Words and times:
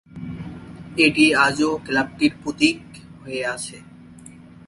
এটি 0.97 1.25
আজও 1.45 1.69
ক্লাবটির 1.85 2.33
প্রতীক 2.41 2.79
হয়ে 3.21 3.41
আছে। 3.45 3.77